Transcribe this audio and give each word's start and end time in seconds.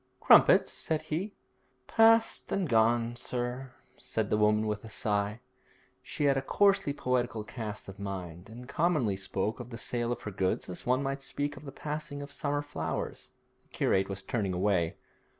'Crumpets?' 0.19 0.71
said 0.71 1.03
he. 1.03 1.35
'Past 1.85 2.51
and 2.51 2.67
gone, 2.67 3.15
sir,' 3.15 3.71
said 3.99 4.31
the 4.31 4.37
woman 4.39 4.65
with 4.65 4.83
a 4.83 4.89
sigh. 4.89 5.41
She 6.01 6.23
had 6.23 6.37
a 6.37 6.41
coarsely 6.41 6.91
poetical 6.91 7.43
cast 7.43 7.87
of 7.87 7.99
mind, 7.99 8.49
and 8.49 8.67
commonly 8.67 9.15
spoke 9.15 9.59
of 9.59 9.69
the 9.69 9.77
sale 9.77 10.11
of 10.11 10.23
her 10.23 10.31
goods 10.31 10.67
as 10.69 10.87
one 10.87 11.03
might 11.03 11.21
speak 11.21 11.55
of 11.55 11.65
the 11.65 11.71
passing 11.71 12.23
of 12.23 12.31
summer 12.31 12.63
flowers. 12.63 13.29
The 13.61 13.69
curate 13.69 14.09
was 14.09 14.23
turning 14.23 14.53
away. 14.53 14.95